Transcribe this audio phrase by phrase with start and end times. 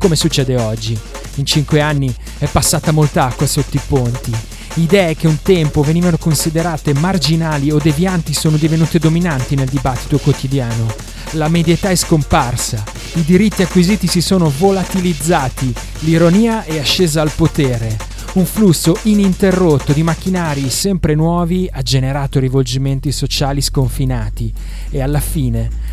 [0.00, 0.98] come succede oggi.
[1.36, 4.34] In cinque anni è passata molta acqua sotto i ponti.
[4.74, 10.86] Idee che un tempo venivano considerate marginali o devianti sono divenute dominanti nel dibattito quotidiano.
[11.32, 12.82] La medietà è scomparsa,
[13.14, 17.96] i diritti acquisiti si sono volatilizzati, l'ironia è ascesa al potere.
[18.32, 24.52] Un flusso ininterrotto di macchinari sempre nuovi ha generato rivolgimenti sociali sconfinati
[24.88, 25.68] e alla fine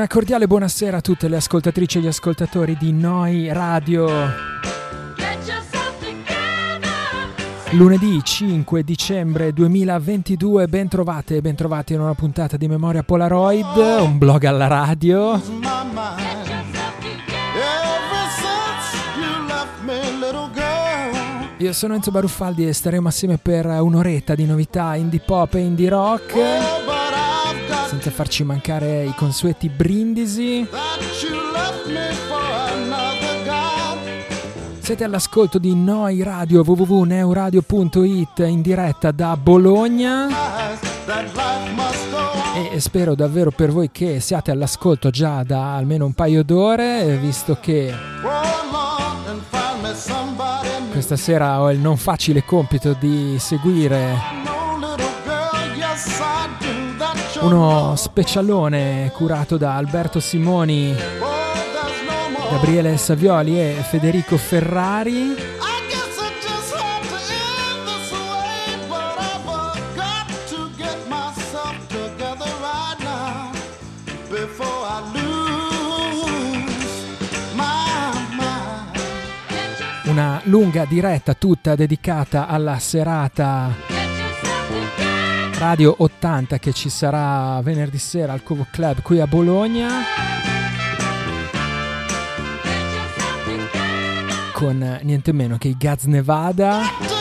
[0.00, 4.08] Una cordiale buonasera a tutte le ascoltatrici e gli ascoltatori di Noi Radio.
[7.72, 13.76] Lunedì 5 dicembre 2022, ben trovate e ben trovati in una puntata di Memoria Polaroid,
[13.76, 15.38] un blog alla radio.
[21.58, 25.90] Io sono Enzo Baruffaldi e staremo assieme per un'oretta di novità indie pop e indie
[25.90, 26.89] rock.
[28.00, 30.66] Senza farci mancare i consueti brindisi.
[34.78, 40.28] Siete all'ascolto di Noi Radio www.neuradio.it in diretta da Bologna
[42.72, 47.58] e spero davvero per voi che siate all'ascolto già da almeno un paio d'ore visto
[47.60, 47.94] che
[50.90, 54.39] questa sera ho il non facile compito di seguire
[57.40, 60.94] uno specialone curato da Alberto Simoni,
[62.50, 65.48] Gabriele Savioli e Federico Ferrari.
[80.04, 84.00] Una lunga diretta tutta dedicata alla serata
[85.60, 89.88] Radio 80 che ci sarà venerdì sera al Covo Club qui a Bologna.
[94.54, 97.19] Con niente meno che i Gaz Nevada.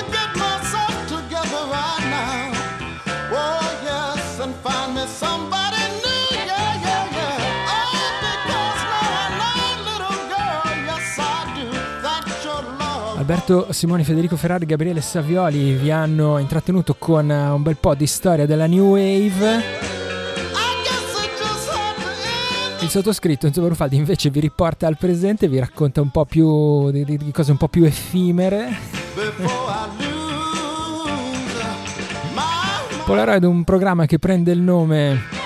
[13.29, 18.47] Alberto Simoni, Federico Ferrari, Gabriele Savioli vi hanno intrattenuto con un bel po' di storia
[18.47, 19.61] della New Wave.
[22.79, 27.05] Il sottoscritto Enzo Barufaldi invece vi riporta al presente, vi racconta un po' più di,
[27.05, 28.75] di cose un po' più effimere.
[33.05, 35.38] Polaroid è un programma che prende il nome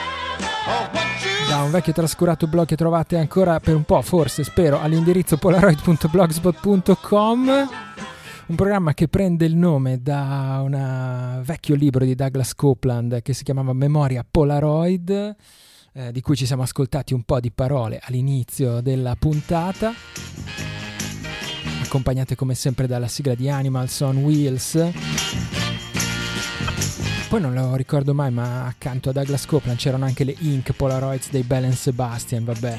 [1.53, 7.69] da un vecchio trascurato blog che trovate ancora per un po', forse, spero, all'indirizzo polaroid.blogspot.com.
[8.47, 13.43] Un programma che prende il nome da un vecchio libro di Douglas Copeland che si
[13.43, 15.35] chiamava Memoria Polaroid,
[15.93, 19.93] eh, di cui ci siamo ascoltati un po' di parole all'inizio della puntata.
[21.83, 24.89] Accompagnate come sempre dalla sigla di Animals on Wheels
[27.33, 31.31] poi non lo ricordo mai, ma accanto a Douglas Copeland c'erano anche le Ink Polaroids
[31.31, 32.77] dei Bell Sebastian, vabbè.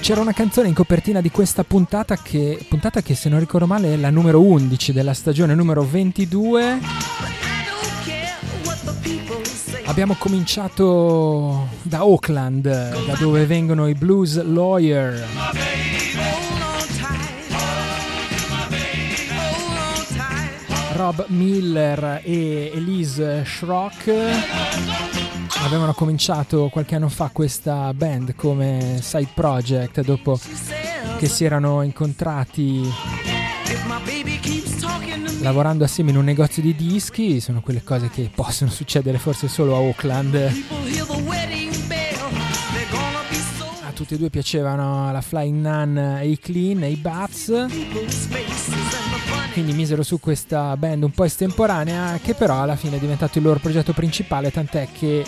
[0.00, 3.94] C'era una canzone in copertina di questa puntata che, puntata che se non ricordo male
[3.94, 7.51] è la numero 11 della stagione numero 22
[9.84, 15.26] Abbiamo cominciato da Auckland, da dove vengono i Blues Lawyer.
[20.94, 24.12] Rob Miller e Elise Schrock
[25.64, 30.38] avevano cominciato qualche anno fa questa band come side project dopo
[31.18, 32.88] che si erano incontrati
[35.40, 39.74] lavorando assieme in un negozio di dischi, sono quelle cose che possono succedere forse solo
[39.74, 40.34] a Auckland.
[43.84, 47.66] A tutti e due piacevano la Flying Nun e i Clean e i Bats.
[49.52, 53.44] Quindi misero su questa band un po' estemporanea che però alla fine è diventato il
[53.44, 55.24] loro progetto principale, tant'è che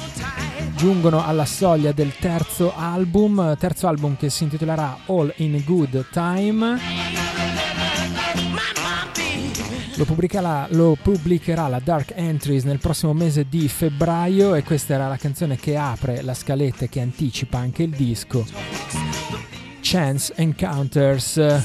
[0.77, 7.24] giungono alla soglia del terzo album, terzo album che si intitolerà All in Good Time.
[9.97, 15.07] Lo pubblicherà, lo pubblicherà, la Dark Entries nel prossimo mese di febbraio e questa era
[15.07, 18.45] la canzone che apre la scaletta e che anticipa anche il disco.
[19.81, 21.63] Chance Encounters.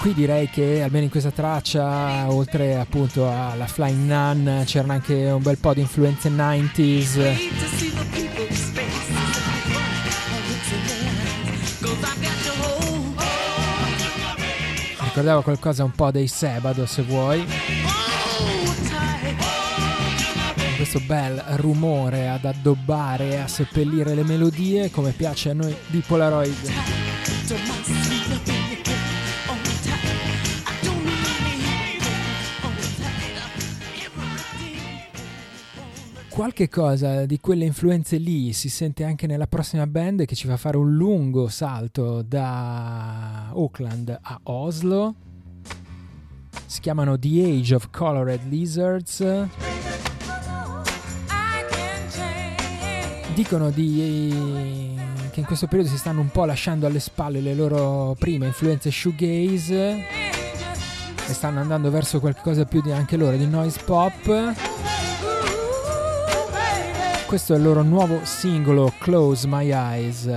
[0.00, 5.40] Qui direi che almeno in questa traccia, oltre appunto alla Flying Nun, c'erano anche un
[5.40, 8.33] bel po' di influenze 90s.
[15.14, 17.46] Ricordava qualcosa un po' dei Sebado se vuoi.
[20.74, 26.02] Questo bel rumore ad addobbare e a seppellire le melodie come piace a noi di
[26.04, 28.13] Polaroid
[36.34, 40.56] qualche cosa di quelle influenze lì si sente anche nella prossima band che ci fa
[40.56, 45.14] fare un lungo salto da Auckland a Oslo.
[46.66, 49.24] Si chiamano The Age of Colored Lizards.
[53.32, 54.92] Dicono di
[55.30, 58.90] che in questo periodo si stanno un po' lasciando alle spalle le loro prime influenze
[58.90, 60.04] shoegaze
[61.28, 65.03] e stanno andando verso qualcosa più di anche loro di noise pop.
[67.26, 70.28] Questo è il loro nuovo singolo Close My Eyes.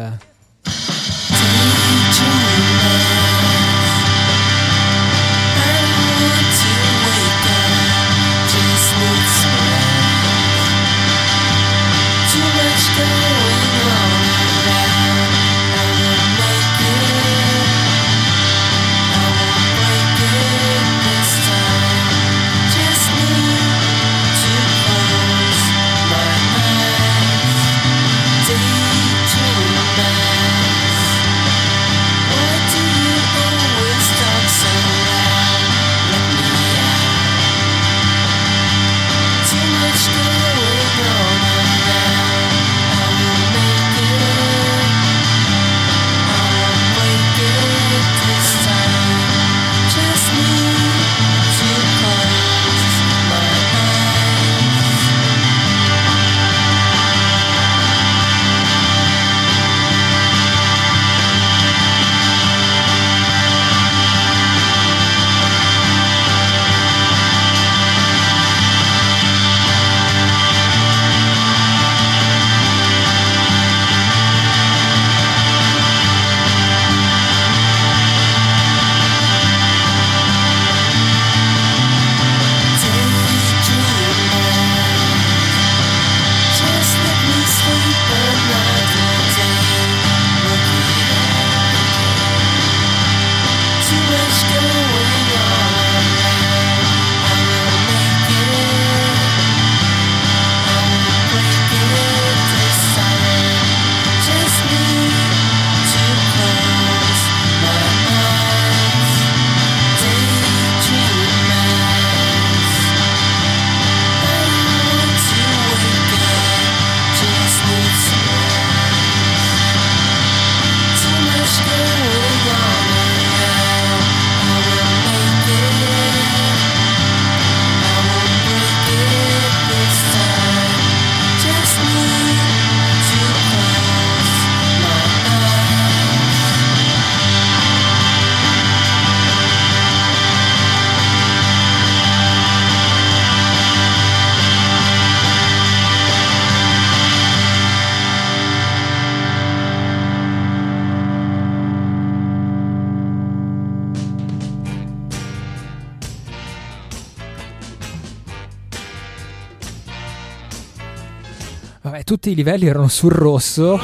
[162.07, 163.77] Tutti i livelli erano sul rosso.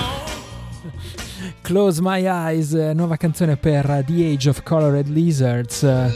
[1.59, 5.81] Close My Eyes, nuova canzone per The Age of Colored Lizards.
[5.81, 6.09] Da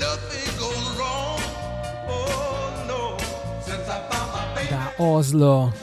[4.95, 5.73] Oslo.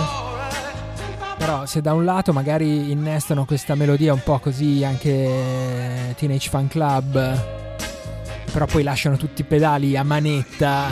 [1.37, 6.67] Però se da un lato magari innestano questa melodia un po' così anche Teenage Fan
[6.67, 7.59] Club
[8.51, 10.91] però poi lasciano tutti i pedali a manetta.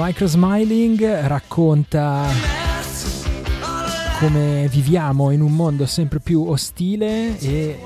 [0.06, 2.28] Micro Smiling racconta
[4.20, 7.80] come viviamo in un mondo sempre più ostile e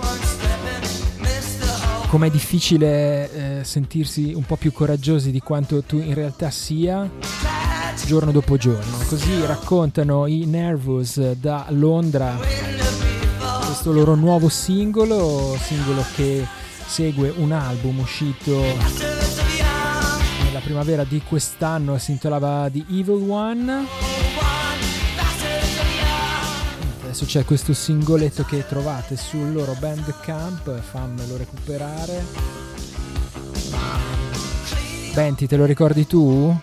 [2.08, 7.08] com'è difficile eh, sentirsi un po' più coraggiosi di quanto tu in realtà sia
[8.08, 8.98] giorno dopo giorno.
[9.08, 12.36] Così raccontano i Nervous da Londra
[13.64, 16.44] questo loro nuovo singolo, singolo che
[16.84, 19.27] segue un album uscito
[20.68, 23.86] primavera di quest'anno, si intitolava The Evil One.
[27.04, 32.22] Adesso c'è questo singoletto che trovate sul loro bandcamp, fammelo recuperare.
[35.14, 36.54] Benti, te lo ricordi tu?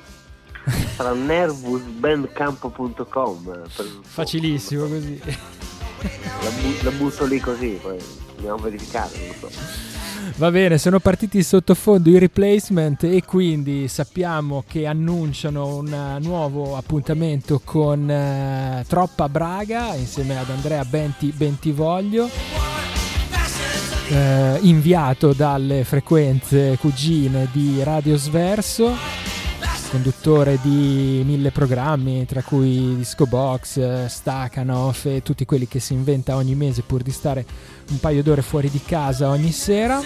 [0.96, 3.62] Sarà nervousbandcamp.com
[4.02, 5.18] Facilissimo così.
[6.42, 7.96] La, bu- la, butto lì così, poi
[8.36, 9.93] andiamo a verificare, non so.
[10.36, 17.60] Va bene, sono partiti sottofondo i replacement e quindi sappiamo che annunciano un nuovo appuntamento
[17.62, 22.28] con uh, Troppa Braga insieme ad Andrea Benti Bentivoglio.
[24.08, 29.23] Uh, inviato dalle frequenze cugine di Radio Sverso
[29.94, 36.34] conduttore di mille programmi, tra cui Disco Box, Stakhanov e tutti quelli che si inventa
[36.34, 37.46] ogni mese pur di stare
[37.90, 40.00] un paio d'ore fuori di casa ogni sera.
[40.00, 40.04] E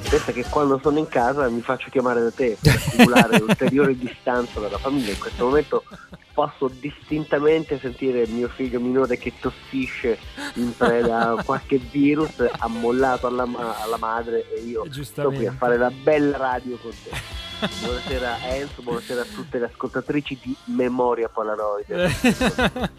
[0.00, 4.60] pensa che quando sono in casa mi faccio chiamare da te per accumulare ulteriore distanza
[4.60, 5.10] dalla famiglia.
[5.10, 5.84] In questo momento
[6.32, 10.16] posso distintamente sentire mio figlio minore che tossisce
[10.54, 13.46] in preda a qualche virus ammollato alla,
[13.82, 17.43] alla madre e io sto qui a fare la bella radio con te.
[17.80, 21.90] Buonasera Enzo, buonasera a tutte le ascoltatrici di Memoria Polaroid.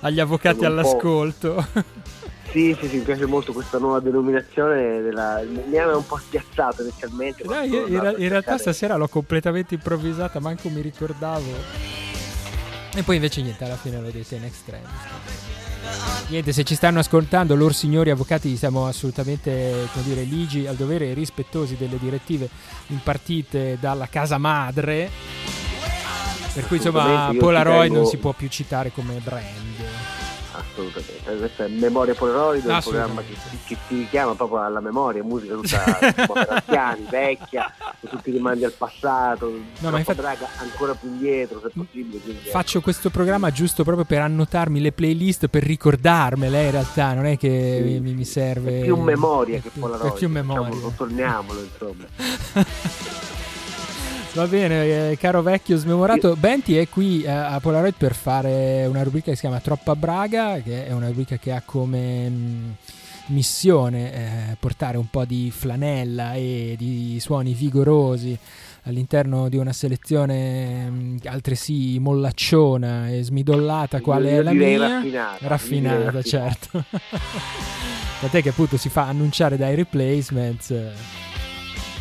[0.00, 1.64] Agli avvocati all'ascolto.
[2.50, 5.00] Sì, sì, sì, mi piace molto questa nuova denominazione.
[5.02, 5.42] Della...
[5.42, 7.44] Mi ha un po' spiazzato inizialmente.
[7.44, 11.52] No, io, in, in realtà stasera l'ho completamente improvvisata, manco mi ricordavo.
[12.94, 14.90] E poi invece niente, alla fine l'ho detto in extremis.
[16.28, 21.10] Niente, se ci stanno ascoltando loro signori avvocati siamo assolutamente come dire, ligi al dovere
[21.10, 22.48] e rispettosi delle direttive
[22.88, 25.10] impartite dalla casa madre.
[26.52, 27.96] Per cui insomma Polaroid tengo...
[27.96, 29.89] non si può più citare come brand
[30.88, 31.36] assolutamente.
[31.36, 33.34] Questa è Memoria Polaroid, un programma che,
[33.66, 35.98] che, si chiama proprio alla memoria, musica tutta
[36.32, 37.72] per anziani, vecchia,
[38.08, 40.20] tutti rimandi al passato, no, ma infatti...
[40.20, 42.18] draga ancora più indietro se possibile.
[42.20, 42.48] Quindi.
[42.48, 47.36] Faccio questo programma giusto proprio per annotarmi le playlist, per ricordarmele in realtà, non è
[47.36, 48.80] che sì, mi, mi, serve...
[48.80, 50.12] È più memoria che Polaroid.
[50.12, 50.68] È più memoria.
[50.68, 52.04] Diciamo, sottolineiamolo insomma.
[54.32, 56.36] Va bene, eh, caro vecchio smemorato.
[56.36, 60.60] Benti è qui eh, a Polaroid per fare una rubrica che si chiama Troppa Braga,
[60.60, 62.70] che è una rubrica che ha come mh, mm,
[63.26, 68.38] missione eh, portare un po' di flanella e di suoni vigorosi
[68.84, 74.78] all'interno di una selezione mh, mm, altresì mollacciona e smidollata quale è la mia?
[74.78, 76.84] raffinata, raffinata certo.
[78.20, 80.72] Tant'è che appunto si fa annunciare dai replacements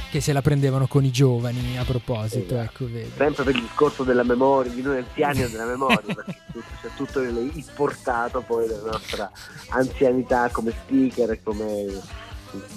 [0.10, 2.56] che se la prendevano con i giovani a proposito.
[2.56, 2.86] Esatto.
[2.86, 3.10] Ecco.
[3.16, 6.36] Sempre per il discorso della memoria, di noi anziani e della memoria, perché
[6.82, 9.32] c'è tutto il, portato poi della nostra
[9.70, 11.86] anzianità come speaker come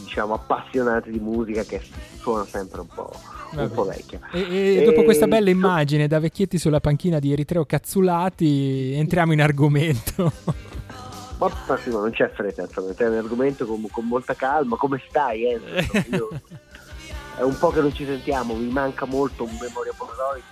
[0.05, 1.81] diciamo appassionati di musica che
[2.19, 3.11] suona sempre un po'.
[3.53, 4.19] Un po' vecchia.
[4.33, 9.33] E, e, e, dopo questa bella immagine da vecchietti sulla panchina di Eritreo cazzulati, entriamo
[9.35, 10.33] in argomento.
[11.39, 11.51] Ma
[11.87, 14.77] non c'è fretta, insomma, è un argomento con, con molta calma.
[14.77, 15.45] Come stai?
[15.45, 15.61] Eh?
[16.13, 16.29] Io
[17.37, 20.43] è un po' che non ci sentiamo, mi manca molto un memoria Polaroid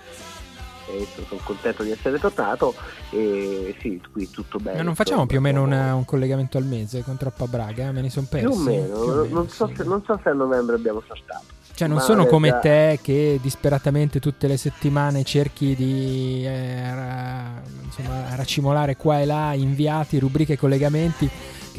[1.29, 2.75] sono contento di essere tornato
[3.11, 4.79] e sì, qui tutto bene.
[4.79, 7.93] Ma non facciamo più o meno una, un collegamento al mese con Troppa Braga?
[7.93, 8.47] Me ne sono persi.
[8.47, 9.75] Più o meno, più o meno non, so sì.
[9.77, 11.45] se, non, so se, a novembre abbiamo saltato.
[11.73, 18.35] Cioè non sono come te che disperatamente tutte le settimane cerchi di eh, ra, insomma,
[18.35, 21.31] racimolare qua e là inviati, rubriche, collegamenti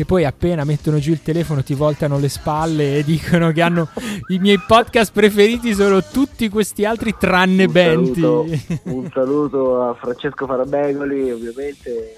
[0.01, 3.89] che poi appena mettono giù il telefono ti voltano le spalle e dicono che hanno
[4.29, 8.19] i miei podcast preferiti sono tutti questi altri tranne un Benti.
[8.19, 8.45] Saluto,
[8.85, 12.17] un saluto a Francesco Farabegoli, ovviamente,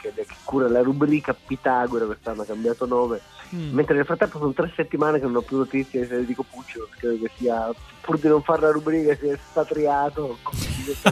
[0.00, 3.20] che, che cura la rubrica Pitagora, quest'anno ha cambiato nome
[3.54, 3.72] Mm.
[3.72, 7.24] Mentre nel frattempo sono tre settimane che non ho più notizie di Federico Puccio, credo
[7.24, 10.38] che sia, pur di non fare la rubrica, si è espatriato.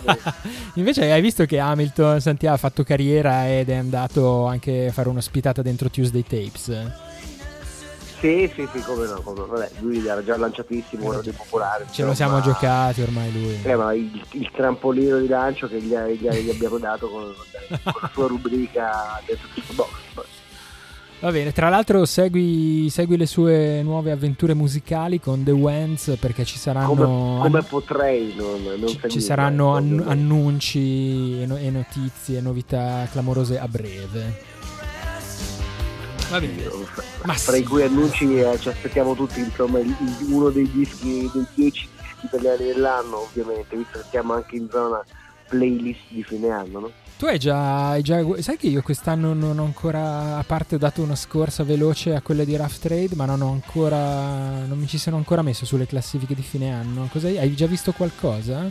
[0.74, 5.08] Invece hai visto che Hamilton Santiago ha fatto carriera ed è andato anche a fare
[5.08, 7.06] un'ospitata dentro Tuesday Tapes?
[8.20, 9.46] Sì, sì, sì, come no, come no.
[9.46, 11.84] Vabbè, lui era già lanciatissimo, era dei popolari.
[11.90, 13.60] Ce lo siamo giocati ormai lui.
[13.62, 17.32] Eh, ma il, il trampolino di lancio che gli, gli, gli abbiamo dato con,
[17.84, 19.90] con, la sua rubrica dentro questo box.
[21.20, 26.44] Va bene, tra l'altro segui, segui, le sue nuove avventure musicali con The Wens perché
[26.44, 26.94] ci saranno...
[26.94, 33.08] Come, come potrei non, non ci, ci saranno ann- annunci e, no- e notizie, novità
[33.10, 34.44] clamorose a breve.
[36.30, 36.62] Va bene.
[37.24, 37.58] Ma Tra sì.
[37.58, 41.88] i cui annunci eh, ci aspettiamo tutti, insomma, il, il, uno dei dischi, dei dieci
[42.00, 45.02] dischi italiani dell'anno, ovviamente, visto che siamo anche in zona
[45.48, 46.92] playlist di fine anno, no?
[47.18, 50.36] Tu hai già, hai già, Sai che io quest'anno non ho ancora.
[50.36, 53.50] A parte ho dato una scorsa veloce a quelle di Rough Trade, ma non ho
[53.50, 54.64] ancora.
[54.64, 57.08] Non mi ci sono ancora messo sulle classifiche di fine anno.
[57.10, 58.70] Cosa, hai già visto qualcosa?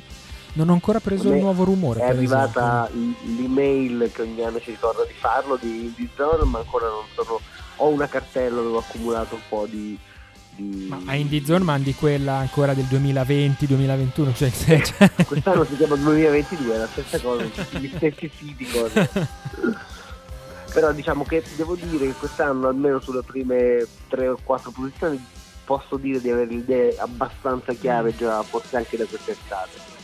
[0.53, 1.99] Non ho ancora preso il nuovo rumore.
[1.99, 3.35] È arrivata esempio.
[3.35, 7.41] l'email che ogni anno ci ricorda di farlo di IndieZone, ma ancora non sono.
[7.75, 9.99] Ho una cartella dove ho accumulato un po' di
[10.57, 10.87] di...
[10.89, 15.11] Ma a Indie Zone mandi quella ancora del 2020-2021, cioè, cioè...
[15.25, 19.09] Quest'anno si chiama 2022, è la stessa cosa, gli stessi siti cose.
[20.73, 25.23] Però diciamo che devo dire che quest'anno, almeno sulle prime 3 o 4 posizioni,
[25.63, 29.95] posso dire di avere le idee abbastanza chiare già forse anche da quest'estate.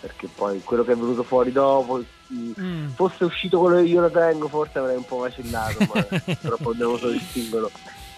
[0.00, 2.88] Perché poi quello che è venuto fuori dopo, mm.
[2.94, 6.96] fosse uscito quello che io lo tengo, forse avrei un po' vacillato, ma purtroppo abbiamo
[6.96, 7.70] solo il singolo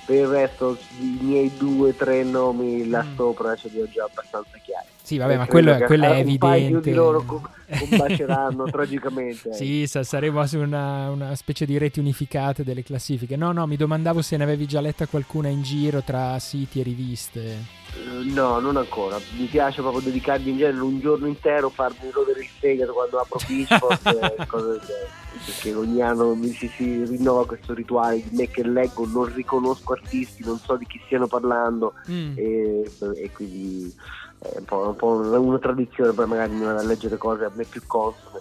[0.08, 3.14] per il resto i miei due o tre nomi là mm.
[3.14, 4.86] sopra ce li ho già abbastanza chiari.
[5.02, 7.22] Sì vabbè ma quello, quello è evidente un paio di loro
[7.78, 9.52] combaceranno tragicamente.
[9.52, 13.36] Sì saremo su una, una, specie di reti unificate delle classifiche.
[13.36, 16.82] No no mi domandavo se ne avevi già letta qualcuna in giro tra siti e
[16.84, 17.76] riviste.
[17.92, 19.20] Uh, no, non ancora.
[19.36, 23.38] Mi piace proprio dedicarmi in genere un giorno intero, farmi rodere il fegato quando apro
[23.46, 28.36] Pitchfork e cose del genere perché ogni anno mi si, si, rinnova questo rituale di
[28.36, 32.32] me che leggo, non riconosco artisti, non so di chi stiano parlando mm.
[32.36, 33.94] e, e, quindi
[34.38, 35.06] è un po', un po',
[35.40, 38.40] una tradizione poi magari mi vado a leggere cose a me più consone,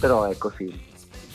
[0.00, 0.86] però è così.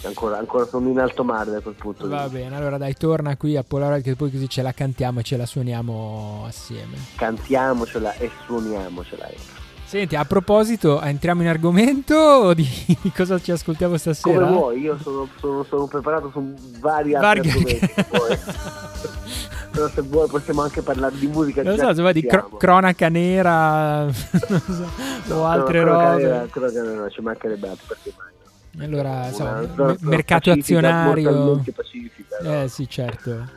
[0.06, 3.56] Ancora, ancora, sono in alto mare da quel punto Va bene, allora dai, torna qui
[3.56, 6.97] a Polaroid che poi così ce la cantiamo e ce la suoniamo assieme.
[7.15, 9.30] Cantiamocela e suoniamocela.
[9.30, 9.53] Ecco.
[9.93, 12.67] Senti, a proposito, entriamo in argomento di,
[13.15, 14.39] cosa ci ascoltiamo stasera?
[14.39, 17.93] Come vuoi, io sono, sono, sono preparato su vari altri argomenti.
[19.69, 21.62] Però se vuoi possiamo anche parlare di musica.
[21.62, 24.89] Non so, se vuoi di cro- cronaca nera so,
[25.25, 26.47] no, o altre no, robe.
[26.49, 28.84] Cronaca nera, no, ci mancherebbe altro perché mai.
[28.84, 31.62] Allora, insomma, m- mercato azionario.
[31.71, 32.63] Pacifica, no?
[32.63, 33.47] Eh sì, certo.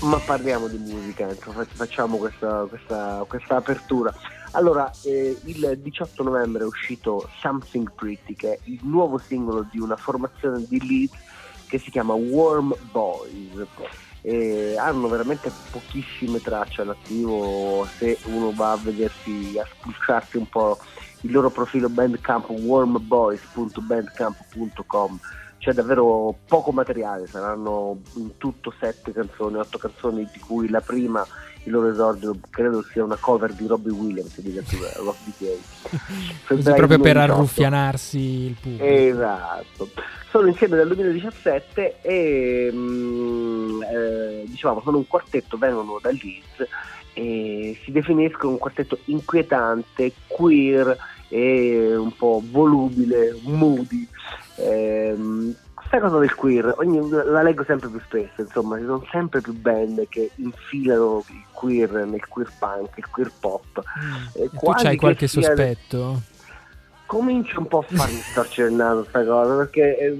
[0.00, 1.28] Ma parliamo di musica,
[1.74, 4.12] facciamo questa, questa, questa apertura.
[4.52, 9.78] Allora, eh, il 18 novembre è uscito Something Pretty, che è il nuovo singolo di
[9.78, 11.14] una formazione di Leeds
[11.68, 13.64] che si chiama Warm Boys.
[14.22, 20.76] Eh, hanno veramente pochissime tracce all'attivo se uno va a vedersi, a spulciarsi un po'
[21.22, 25.20] il loro profilo Bandcamp warmboys.bandcamp.com
[25.60, 31.24] c'è davvero poco materiale, saranno in tutto sette canzoni, otto canzoni di cui la prima
[31.64, 34.58] il loro esordio credo sia una cover di Robbie Williams di
[34.96, 38.84] Rock DK proprio per arruffianarsi il pubblico.
[38.84, 39.90] Esatto.
[40.30, 46.68] Sono insieme dal 2017 e mh, mm, eh, diciamo sono un quartetto vengono da Leeds
[47.12, 50.96] e si definiscono un quartetto inquietante queer
[51.28, 54.06] e un po' volubile moody.
[54.56, 55.54] Ehm,
[55.90, 59.52] questa cosa del queer ogni, la leggo sempre più spesso, insomma, ci sono sempre più
[59.52, 63.82] band che infilano il queer nel queer punk, il queer pop.
[63.98, 64.42] Mm.
[64.42, 66.20] Eh, tu c'hai qualche sospetto?
[67.06, 70.18] Comincio un po' a farmi storcere il naso questa cosa, perché eh,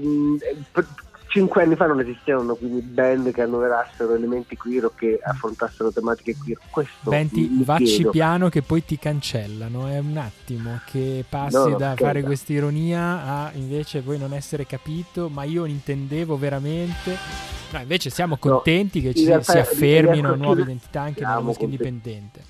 [1.31, 6.35] cinque anni fa non esistevano quindi band che annoverassero elementi queer o che affrontassero tematiche
[6.35, 6.59] queer.
[6.69, 8.09] Questo Benti, vacci chiedo.
[8.09, 9.87] piano che poi ti cancellano.
[9.87, 12.27] È un attimo che passi no, no, da fare da.
[12.27, 17.17] questa ironia a invece poi non essere capito, ma io intendevo veramente.
[17.71, 22.43] No, invece siamo contenti no, che ci, si affermino nuove identità anche nella musica indipendente.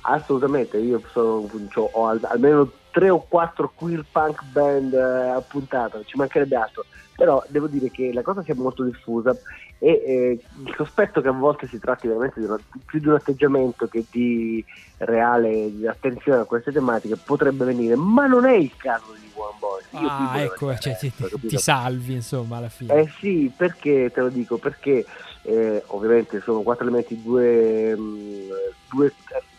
[0.00, 6.00] Assolutamente, io sono, cioè, ho almeno tre o quattro queer punk band eh, a puntata,
[6.04, 6.84] ci mancherebbe altro
[7.16, 9.36] però devo dire che la cosa sia molto diffusa
[9.78, 13.14] e eh, il sospetto che a volte si tratti veramente di una, più di un
[13.14, 14.64] atteggiamento che di
[14.98, 20.02] reale attenzione a queste tematiche potrebbe venire, ma non è il caso di One Boy.
[20.02, 21.12] Io ah, ecco, cioè, ti,
[21.46, 22.94] ti, salvi insomma alla fine.
[22.94, 24.56] Eh sì, perché te lo dico?
[24.58, 25.04] Perché
[25.42, 28.50] eh, ovviamente sono quattro elementi, due, mh, mm,
[28.90, 29.12] due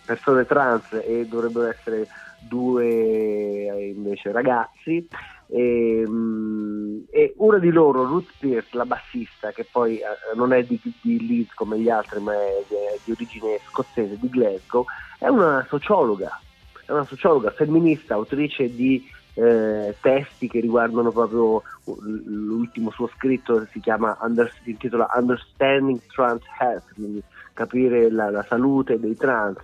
[0.05, 2.07] persone trans e dovrebbero essere
[2.39, 5.07] due eh, invece ragazzi
[5.47, 6.44] e, ehm,
[7.15, 10.03] e, una di loro, Ruth Pierce, la bassista, che poi eh,
[10.35, 12.75] non è di, di, Leeds come gli altri, ma è di,
[13.05, 14.83] di origine scozzese, di Glasgow,
[15.17, 16.37] è una sociologa,
[16.85, 19.01] è una sociologa femminista, autrice di
[19.35, 24.17] eh, testi che riguardano proprio l'ultimo suo scritto, si, chiama,
[24.61, 27.23] si intitola Understanding Trans Health, quindi
[27.53, 29.59] capire la, la salute dei trans.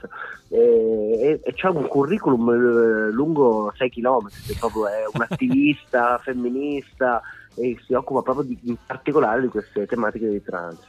[0.48, 7.22] E, e, c'è un curriculum eh, lungo 6 km, proprio è un attivista femminista
[7.56, 10.80] e si occupa proprio di, in particolare di queste tematiche dei trans.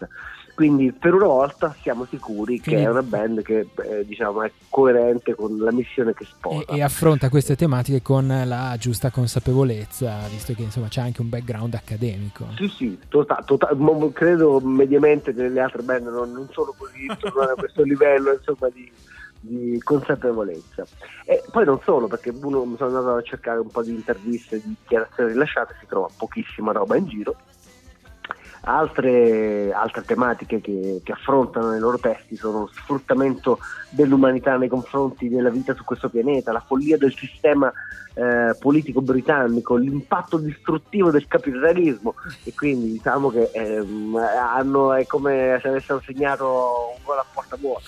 [0.55, 4.53] Quindi per una volta siamo sicuri Quindi, che è una band che eh, diciamo, è
[4.69, 6.71] coerente con la missione che sposa.
[6.71, 11.31] E, e, affronta queste tematiche con la giusta consapevolezza, visto che insomma, c'è anche un
[11.31, 12.49] background accademico.
[12.57, 13.71] Sì, sì, tota, tota,
[14.13, 18.69] credo mediamente che le altre band non, non sono così, tornano a questo livello insomma,
[18.69, 18.91] di,
[19.43, 20.87] di consapevolezza.
[21.25, 24.77] E poi non solo, perché uno sono andato a cercare un po' di interviste, di
[24.79, 27.37] dichiarazioni rilasciate, si trova pochissima roba in giro
[28.65, 33.59] Altre, altre tematiche che, che, affrontano nei loro testi sono lo sfruttamento
[33.91, 37.73] dell'umanità nei confronti della vita su questo pianeta, la follia del sistema
[38.15, 42.15] eh, politico britannico, l'impatto distruttivo del capitalismo.
[42.45, 47.57] E quindi diciamo che ehm, hanno, è come se avessero segnato un gol a porta
[47.57, 47.83] vuota,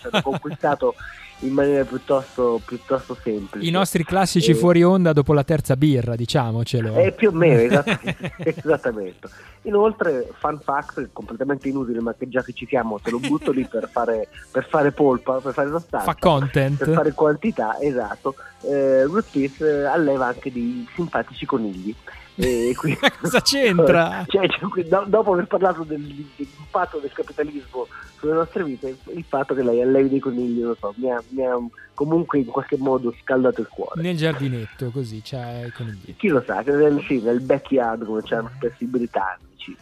[0.00, 0.94] cioè, hanno conquistato
[1.40, 3.66] in maniera piuttosto, piuttosto semplice.
[3.66, 4.54] I nostri classici e...
[4.54, 6.96] fuori onda dopo la terza birra, diciamocelo.
[6.96, 8.32] Eh, più o meno, esattamente.
[8.44, 9.28] esattamente.
[9.62, 13.66] Inoltre, fun fact completamente inutile, ma che già che ci siamo, te lo butto lì
[13.66, 16.12] per fare, per fare polpa, per fare sostanza.
[16.12, 16.78] Fa content.
[16.78, 18.34] Per fare quantità, esatto.
[18.62, 21.94] Eh, Root Peace eh, alleva anche dei simpatici conigli.
[22.40, 24.24] E quindi, Cosa c'entra?
[24.28, 27.86] Cioè, cioè, dopo aver parlato del, dell'impatto del capitalismo
[28.18, 31.44] sulle nostre vite, il fatto che lei allevi dei conigli, non so, mi ha, mi
[31.44, 31.56] ha
[31.94, 34.00] comunque in qualche modo scaldato il cuore.
[34.02, 36.14] Nel giardinetto, così c'è i conigli.
[36.16, 39.76] Chi lo sa, che nel, sì, nel backyard, come c'erano spesso i britannici.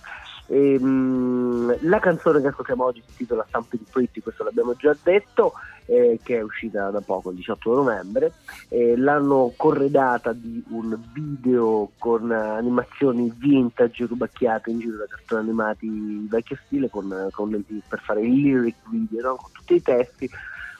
[0.49, 5.53] E, ehm, la canzone che ascoltiamo oggi si intitola Something Pretty, questo l'abbiamo già detto,
[5.85, 8.33] eh, che è uscita da poco, il 18 novembre.
[8.69, 16.27] Eh, l'hanno corredata di un video con animazioni vintage rubacchiate in giro da cartoni animati
[16.29, 19.37] vecchio stile con, con, per fare il lyric video, no?
[19.37, 20.29] con tutti i testi.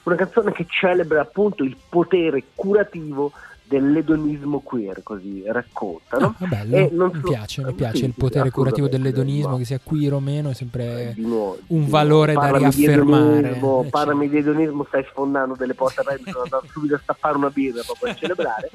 [0.03, 3.31] Una canzone che celebra appunto il potere curativo
[3.69, 6.35] dell'edonismo queer, così raccontano.
[6.39, 10.19] Ah, bello, mi piace, mi piace sì, il potere curativo dell'edonismo, che sia queer o
[10.19, 13.59] meno, è sempre nuovo, un valore da riaffermare.
[13.59, 17.51] Eh, parlami di edonismo, stai sfondando delle porte aperte, sono andato subito a stappare una
[17.51, 18.69] birra proprio per celebrare.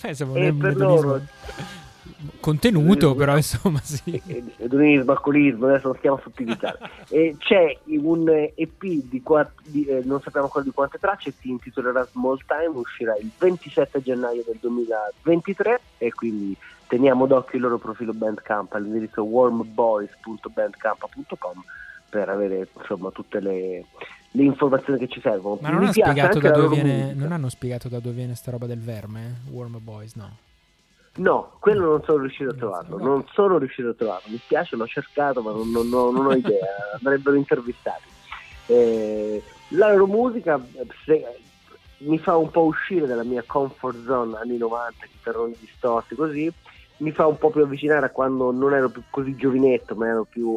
[0.00, 1.20] Eh, e per loro
[2.40, 4.20] contenuto, però insomma sì.
[4.56, 6.78] Edonismo, alcolismo, adesso lo stiamo a sottilizzare.
[7.10, 11.50] e c'è un EP di, quatt- di eh, non sappiamo ancora di quante tracce, si
[11.50, 16.56] intitolerà Small Time, uscirà il 27 gennaio del 2023 e quindi
[16.86, 21.64] teniamo d'occhio il loro profilo Bandcamp all'indirizzo warmboys.bandcamp.com
[22.08, 23.86] per avere insomma tutte le,
[24.30, 25.58] le informazioni che ci servono.
[25.60, 28.66] Ma non, ha spiegato da dove viene, non hanno spiegato da dove viene sta roba
[28.66, 29.40] del verme?
[29.50, 30.43] Warm Boys, no.
[31.16, 34.86] No, quello non sono riuscito a trovarlo, non sono riuscito a trovarlo, mi spiace, l'ho
[34.86, 36.66] cercato ma non, non, non, ho idea,
[36.98, 38.08] andrebbero intervistati.
[38.66, 40.60] Eh, la loro musica
[41.04, 41.24] se,
[41.98, 46.52] mi fa un po' uscire dalla mia comfort zone anni 90, chitarroni distorti così,
[46.98, 50.24] mi fa un po' più avvicinare a quando non ero più così giovinetto, ma ero
[50.24, 50.56] più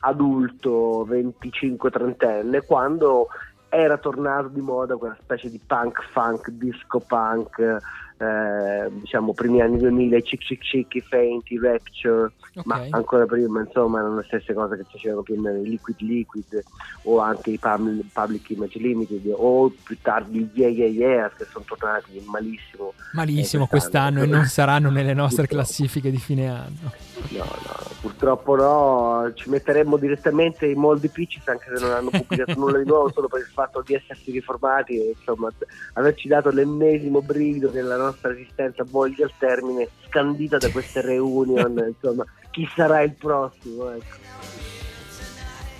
[0.00, 3.26] adulto, 25-30enne, quando
[3.68, 7.78] era tornato di moda quella specie di punk funk, disco punk
[8.16, 12.62] eh, diciamo primi anni 2000, Chick Chick Chick, i Faint, i Rapture, okay.
[12.64, 16.00] ma ancora prima insomma erano le stesse cose che facevano più o meno i Liquid
[16.00, 16.62] Liquid
[17.02, 21.64] o anche i Public Image Limited o più tardi i Yeah Yeah Yeah che sono
[21.66, 22.92] tornati malissimo.
[23.14, 26.92] Malissimo eh, quest'anno, quest'anno e non saranno nelle nostre classifiche di fine anno.
[27.30, 32.54] No, no, purtroppo no, ci metteremmo direttamente i moldi Pitches anche se non hanno pubblicato
[32.58, 35.52] nulla di nuovo solo per il fatto di essersi riformati e insomma
[35.94, 42.24] averci dato l'ennesimo brivido nella nostra esistenza volge al termine scandita da queste reunion, insomma
[42.50, 44.22] chi sarà il prossimo ecco.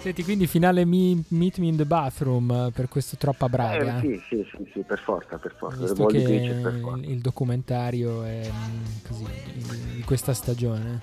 [0.05, 3.97] Senti, quindi finale Meet Me in the Bathroom eh, per questo Troppa Braga?
[3.97, 5.79] Eh, sì, sì, sì, sì, per forza, per forza.
[5.79, 7.07] Visto che per forza.
[7.07, 9.25] il documentario è mm, così,
[9.95, 11.01] di questa stagione.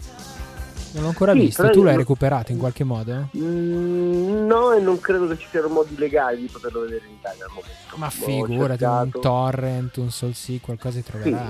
[0.94, 3.30] Non l'ho ancora sì, visto, tu l'hai recuperato in qualche modo?
[3.38, 7.46] Mm, no, e non credo che ci siano modi legali di poterlo vedere in Italia
[7.46, 7.96] al momento.
[7.96, 11.48] Ma figurati, un torrent, un sol sì, qualcosa ti troverà.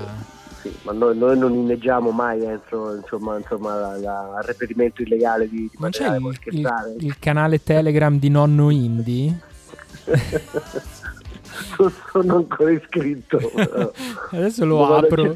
[0.61, 5.61] Sì, sì, ma noi, noi, non inneggiamo mai entro insomma, insomma, al reperimento illegale di,
[5.71, 9.39] di materiale, c'è il, il, il canale Telegram di nonno Indy?
[11.77, 13.39] non sono ancora iscritto.
[14.31, 15.33] Adesso lo, lo apro.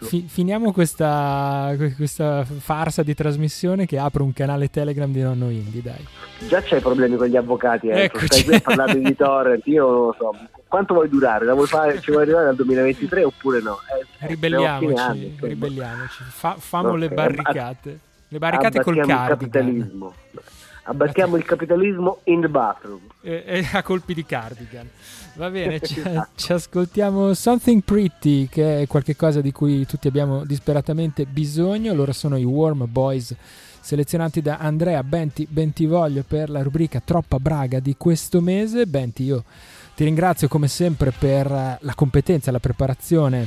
[0.00, 5.82] Fi- finiamo questa, questa, farsa di trasmissione che apro un canale Telegram di nonno Indy,
[5.82, 6.06] dai.
[6.48, 8.04] Già c'hai problemi con gli avvocati, eh.
[8.04, 10.36] Ecco, stai qui a parlare di torrent, io non lo so.
[10.66, 11.44] Quanto vuoi durare?
[11.44, 13.78] La vuoi fare, ci vuoi arrivare al 2023 oppure no?
[14.20, 16.22] Eh, ribelliamoci, anni, ribelliamoci.
[16.28, 17.98] Fa, famo no, le barricate.
[18.28, 19.26] Le barricate col cardigan.
[19.26, 20.14] capitalismo.
[20.84, 23.00] Abbattiamo il capitalismo in the bathroom.
[23.20, 24.88] E, e a colpi di cardigan.
[25.34, 26.02] Va bene, ci,
[26.34, 31.94] ci, ascoltiamo Something Pretty, che è qualcosa di cui tutti abbiamo disperatamente bisogno.
[31.94, 33.34] Loro sono i Warm Boys,
[33.80, 38.86] selezionati da Andrea Benti Bentivoglio per la rubrica Troppa Braga di questo mese.
[38.86, 39.44] Benti, io
[39.94, 43.46] ti ringrazio come sempre per la competenza, la preparazione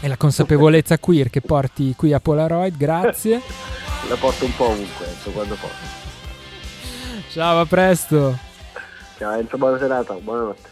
[0.00, 2.76] e la consapevolezza queer che porti qui a Polaroid.
[2.76, 3.40] Grazie.
[4.10, 6.03] La porto un po' ovunque, quando posso.
[7.34, 8.38] Ciao, a presto.
[9.18, 10.70] Ciao Enzo, buona serata, buonanotte.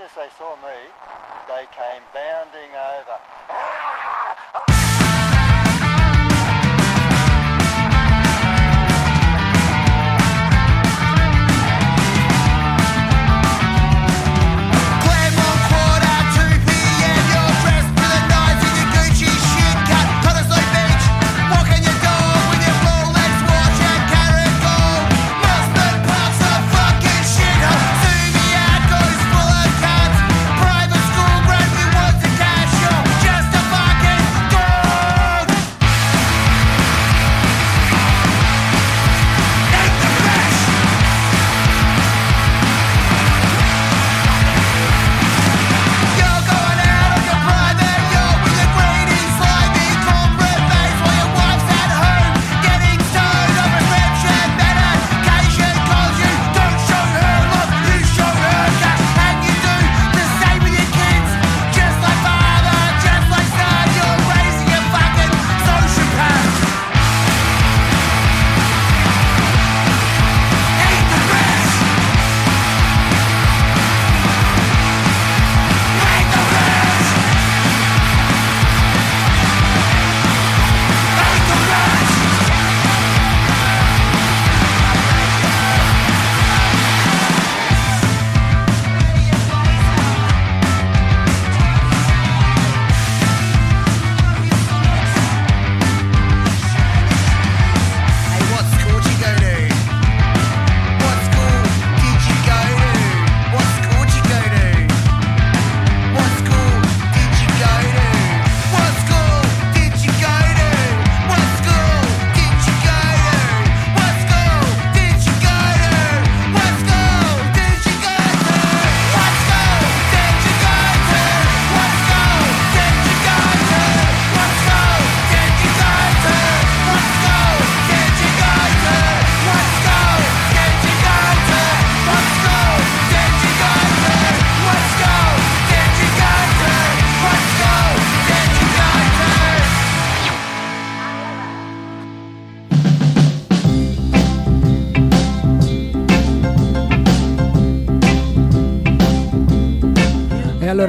[0.00, 0.78] soon as they saw me,
[1.48, 3.59] they came bounding over.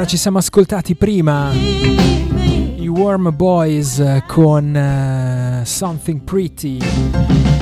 [0.01, 6.79] Allora ci siamo ascoltati prima i Warm Boys con uh, Something Pretty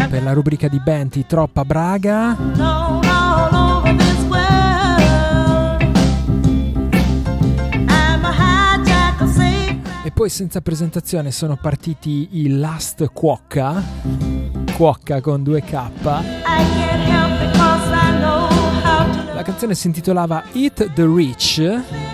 [0.10, 2.38] per la rubrica di Benti Troppa Braga.
[10.06, 13.84] E poi senza presentazione sono partiti i Last Cuocca,
[14.74, 15.90] Cuocca con 2K.
[19.34, 22.09] La canzone si intitolava Eat the Rich.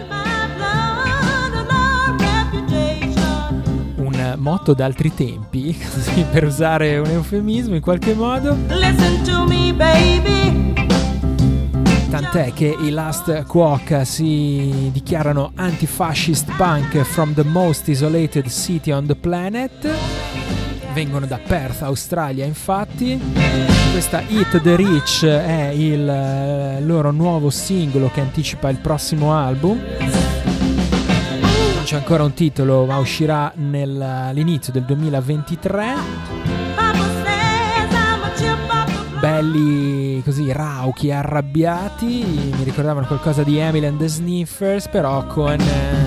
[4.36, 8.58] Motto d'altri tempi, così per usare un eufemismo in qualche modo.
[12.10, 19.06] Tant'è che i Last Quok si dichiarano anti-fascist punk from the most isolated city on
[19.06, 20.24] the planet
[20.96, 23.22] vengono da Perth, Australia infatti.
[23.92, 30.35] Questa Hit the Rich è il eh, loro nuovo singolo che anticipa il prossimo album.
[31.86, 35.94] C'è ancora un titolo, ma uscirà all'inizio del 2023.
[39.20, 46.06] Belli così rauchi, arrabbiati, mi ricordavano qualcosa di Emily and the Sniffers, però con eh,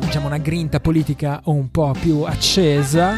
[0.00, 3.14] diciamo una grinta politica un po' più accesa.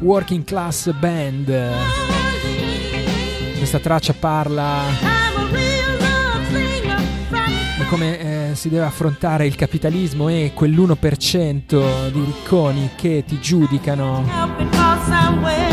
[0.00, 1.70] Working Class Band.
[3.56, 5.21] Questa traccia parla
[7.92, 14.24] come eh, si deve affrontare il capitalismo e quell'1% di ricconi che ti giudicano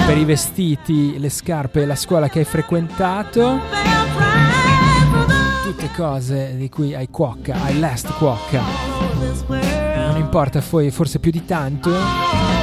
[0.05, 3.61] per i vestiti, le scarpe e la scuola che hai frequentato
[5.63, 8.63] tutte cose di cui hai cuocca, hai last cuocca.
[9.95, 12.58] Non importa forse più di tanto.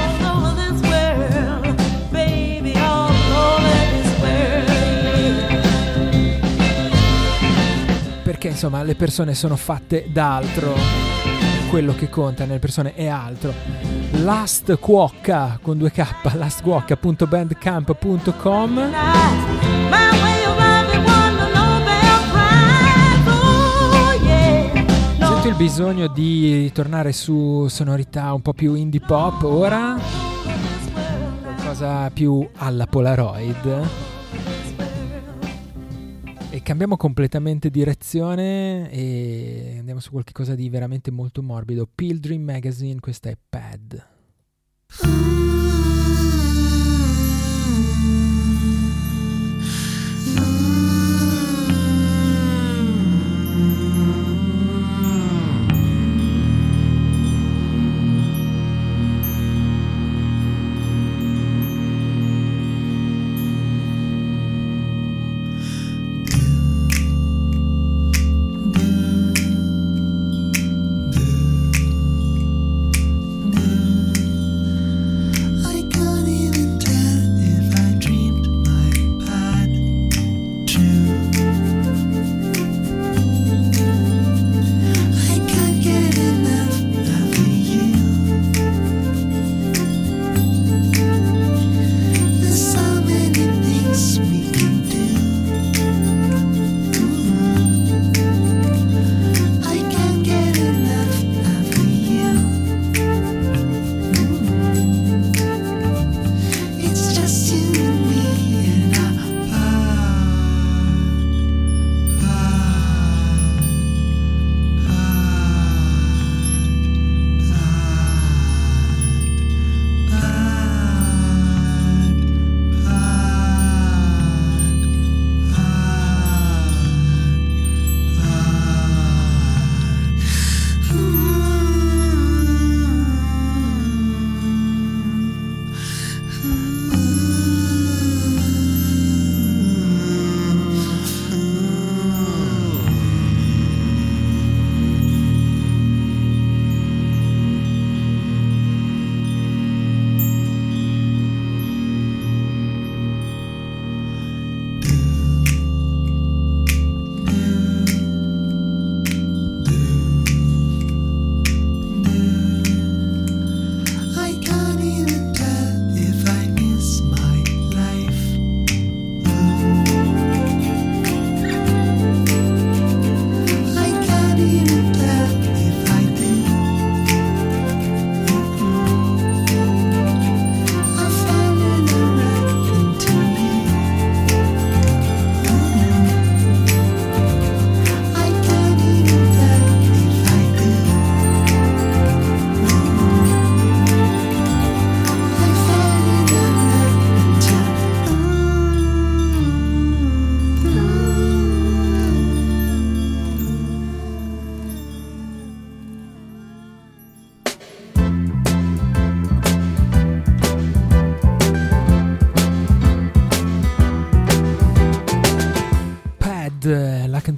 [8.37, 10.75] Perché insomma le persone sono fatte d'altro.
[11.71, 13.51] Quello che conta nelle persone è altro.
[14.21, 18.91] Last Cuocca con 2K, lastcuocca.bandcamp.com
[25.47, 29.97] il bisogno di tornare su sonorità un po' più indie pop ora,
[31.41, 34.16] qualcosa più alla Polaroid.
[36.67, 41.87] Cambiamo completamente direzione e andiamo su qualcosa di veramente molto morbido.
[41.87, 44.05] Pilgrim Magazine, questa è Pad.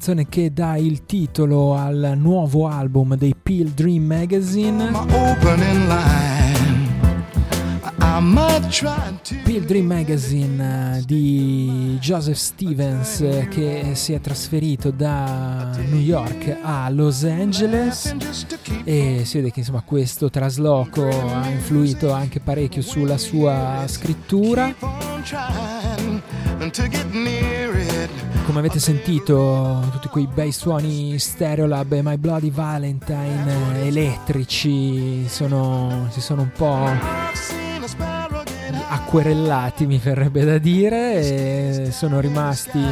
[0.10, 4.92] Canzone che dà il titolo al nuovo album dei Peel Dream Magazine.
[9.44, 16.58] Peel Dream Magazine eh, di Joseph Stevens eh, che si è trasferito da New York
[16.62, 18.16] a Los Angeles.
[18.84, 24.74] E si vede che insomma questo trasloco ha influito anche parecchio sulla sua scrittura
[28.50, 36.08] come avete sentito tutti quei bei suoni Stereolab e My Bloody Valentine eh, elettrici sono,
[36.10, 36.90] si sono un po'
[38.90, 42.84] acquerellati mi verrebbe da dire e sono rimasti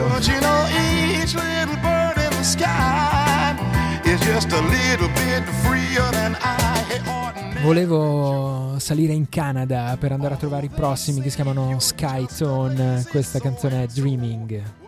[7.63, 13.05] Volevo salire in Canada per andare a trovare i prossimi che si chiamano Skytone.
[13.11, 14.88] Questa canzone è Dreaming.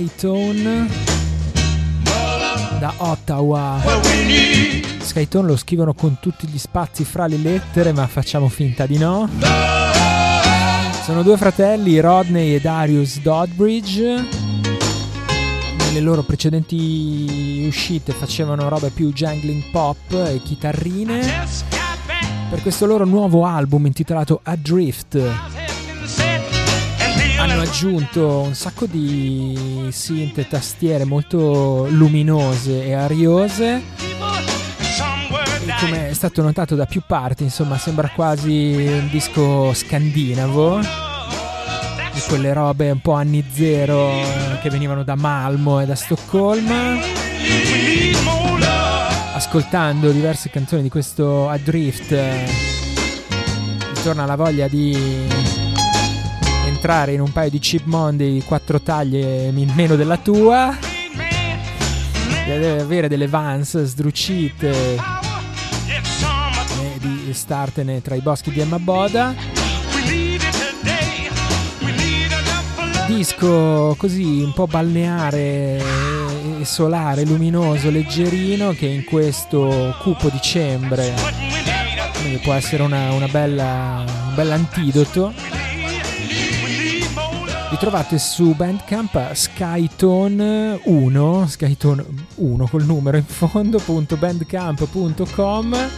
[0.00, 0.88] Skytone
[2.78, 3.78] da Ottawa.
[4.98, 9.28] Skytone lo scrivono con tutti gli spazi fra le lettere, ma facciamo finta di no.
[11.04, 14.26] Sono due fratelli, Rodney e Darius Dodbridge.
[15.76, 21.46] Nelle loro precedenti uscite facevano robe più jangling pop e chitarrine.
[22.48, 25.49] Per questo loro nuovo album intitolato Adrift
[27.50, 33.82] hanno aggiunto un sacco di synth e tastiere molto luminose e ariose.
[35.80, 40.80] Come è stato notato da più parti, insomma, sembra quasi un disco scandinavo.
[42.12, 44.10] Di quelle robe un po' anni zero
[44.60, 46.98] che venivano da Malmo e da Stoccolma.
[49.34, 52.14] Ascoltando diverse canzoni di questo Adrift,
[53.94, 55.48] ritorna la voglia di
[56.80, 60.74] entrare in un paio di chip Monday quattro taglie in meno della tua.
[62.46, 64.98] Deve avere delle vans sdrucite e
[66.98, 69.34] di startene tra i boschi di Emma Boda.
[73.06, 75.82] Disco così un po' balneare
[76.60, 81.12] e solare, luminoso, leggerino che in questo cupo dicembre
[82.42, 85.58] può essere una, una bella, un bel antidoto
[87.70, 92.04] li trovate su Bandcamp Skytone 1, Skytone
[92.34, 95.88] 1 col numero in fondo.bandcamp.com.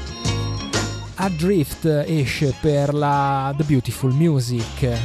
[1.14, 4.98] Adrift esce per la The Beautiful Music.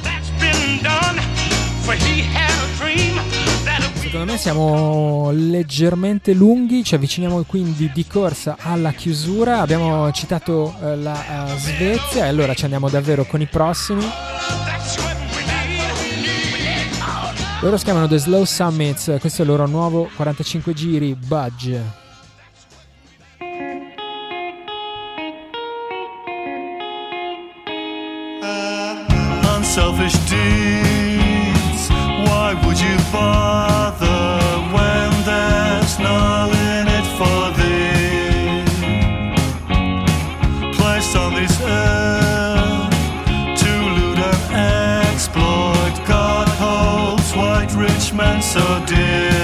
[3.94, 9.62] Secondo me siamo leggermente lunghi, ci avviciniamo quindi di corsa alla chiusura.
[9.62, 14.06] Abbiamo citato eh, la uh, Svezia e allora ci andiamo davvero con i prossimi.
[17.60, 22.06] Loro si chiamano The Slow Summits, questo è il loro nuovo 45 giri Budge.
[29.56, 31.90] Unselfish deeds,
[32.28, 33.87] why would you bother
[48.48, 49.37] so dear.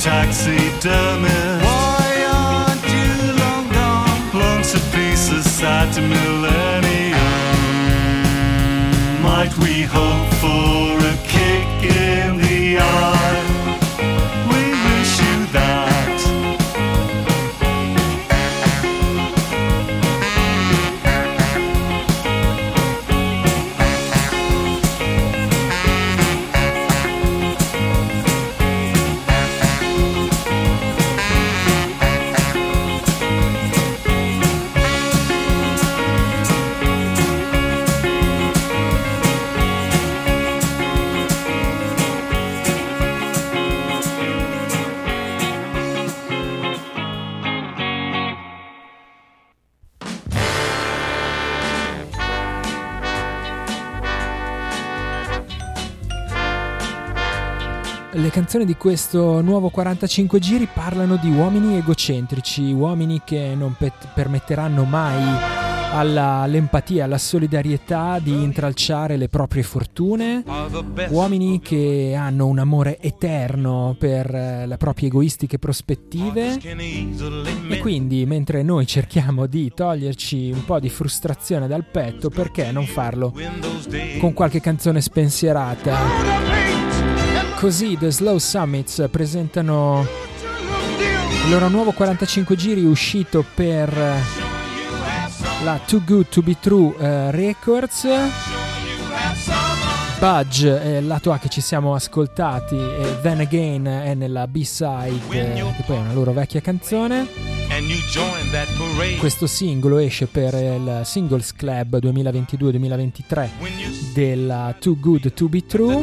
[0.00, 1.64] Taxidermist.
[1.64, 3.10] Why aren't you
[3.42, 4.40] long gone?
[4.40, 7.18] Lungs of pieces, sad to millennium.
[9.22, 10.17] Might we hope
[58.58, 64.84] canzoni di questo nuovo 45 giri parlano di uomini egocentrici, uomini che non pe- permetteranno
[64.84, 65.22] mai
[65.92, 70.42] alla, all'empatia, alla solidarietà di intralciare le proprie fortune,
[71.10, 76.58] uomini che hanno un amore eterno per eh, le proprie egoistiche prospettive
[77.68, 82.86] e quindi mentre noi cerchiamo di toglierci un po' di frustrazione dal petto, perché non
[82.86, 83.32] farlo
[84.18, 86.77] con qualche canzone spensierata?
[87.58, 90.06] Così The Slow Summits presentano
[91.44, 93.92] il loro nuovo 45 giri uscito per
[95.64, 98.06] la Too Good To Be True uh, Records.
[100.20, 105.20] Budge è il lato A che ci siamo ascoltati e Then Again è nella B-side
[105.30, 107.57] eh, che poi è una loro vecchia canzone.
[109.18, 113.48] Questo singolo esce per il Singles Club 2022-2023
[114.12, 116.02] della Too Good To Be True.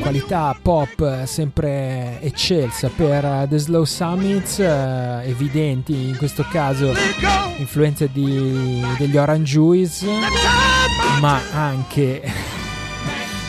[0.00, 6.92] Qualità pop sempre eccelsa per The Slow Summits, eh, evidenti in questo caso
[7.58, 10.06] influenze di, degli Orange Juice,
[11.20, 12.53] ma anche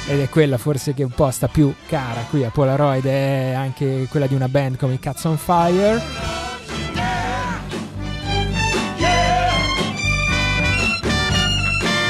[0.07, 4.07] ed è quella forse che un po' sta più cara qui a Polaroid è anche
[4.09, 5.99] quella di una band come i Cats on Fire.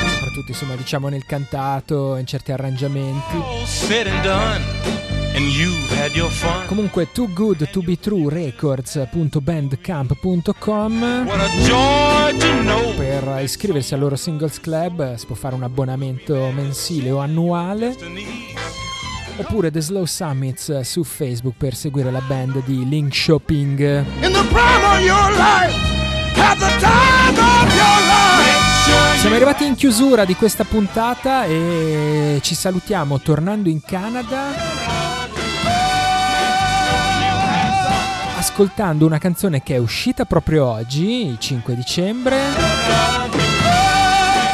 [0.09, 3.37] Soprattutto insomma diciamo nel cantato in certi arrangiamenti
[6.67, 11.27] Comunque Too Good To Be True Records.bandcamp.com
[12.95, 17.97] Per iscriversi al loro singles club si può fare un abbonamento mensile o annuale.
[19.35, 24.05] Oppure The Slow Summits su Facebook per seguire la band di Link Shopping.
[24.21, 25.75] In the prime of your life
[26.39, 29.19] At the time of your life.
[29.19, 34.94] Siamo arrivati in chiusura di questa puntata e ci salutiamo tornando in Canada
[38.55, 42.37] ascoltando una canzone che è uscita proprio oggi, il 5 dicembre.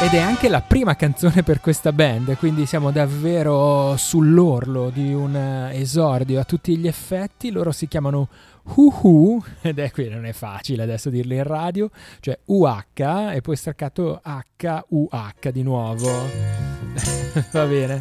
[0.02, 5.36] Ed è anche la prima canzone per questa band, quindi siamo davvero sull'orlo di un
[5.72, 7.52] esordio a tutti gli effetti.
[7.52, 8.28] Loro si chiamano
[8.74, 11.88] Uhu, ed è qui non è facile adesso dirlo in radio,
[12.18, 16.10] cioè UH e poi staccato HUH di nuovo.
[17.52, 17.98] Va bene,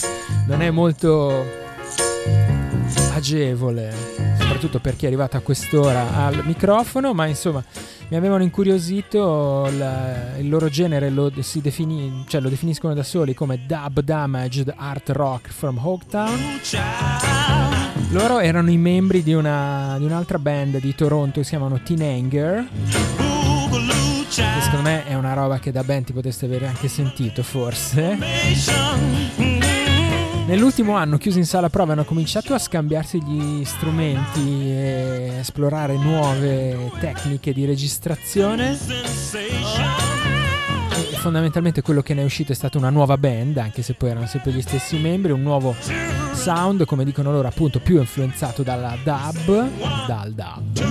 [0.48, 1.46] non è molto
[3.14, 3.94] agevole,
[4.52, 7.64] soprattutto per chi è arrivato a quest'ora al microfono, ma insomma
[8.10, 13.66] mi avevano incuriosito la, il loro genere lo, defini, cioè lo, definiscono da soli come
[13.66, 16.60] dub damaged art rock from Hawktown
[18.10, 22.02] loro erano i membri di, una, di un'altra band di Toronto che si chiamano Teen
[22.02, 22.68] Anger.
[24.28, 28.18] Che secondo me è una roba che da band ti potreste avere anche sentito forse
[30.52, 36.92] Nell'ultimo anno, chiusi in sala prova, hanno cominciato a scambiarsi gli strumenti e esplorare nuove
[37.00, 38.78] tecniche di registrazione.
[41.10, 44.10] E fondamentalmente quello che ne è uscito è stata una nuova band, anche se poi
[44.10, 45.74] erano sempre gli stessi membri, un nuovo
[46.34, 49.70] sound, come dicono loro, appunto più influenzato dalla dub,
[50.06, 50.91] dal dub.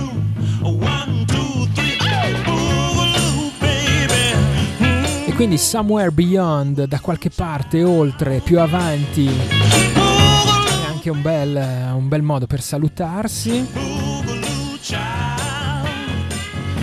[5.41, 11.55] Quindi Somewhere Beyond, da qualche parte oltre, più avanti, è anche un bel,
[11.95, 13.67] un bel modo per salutarsi.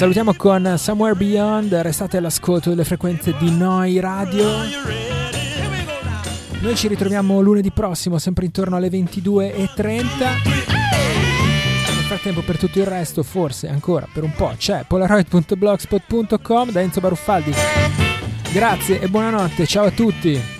[0.00, 4.48] Salutiamo con Somewhere Beyond, restate all'ascolto delle frequenze di Noi Radio.
[6.58, 9.84] Noi ci ritroviamo lunedì prossimo, sempre intorno alle 22.30.
[11.84, 17.00] Nel frattempo per tutto il resto, forse ancora per un po', c'è polaroid.blogspot.com da Enzo
[17.00, 17.52] Baruffaldi.
[18.54, 20.59] Grazie e buonanotte, ciao a tutti!